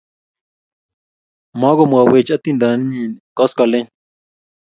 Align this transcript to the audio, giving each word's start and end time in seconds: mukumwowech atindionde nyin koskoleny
mukumwowech 1.59 2.27
atindionde 2.35 2.83
nyin 2.89 3.11
koskoleny 3.37 3.87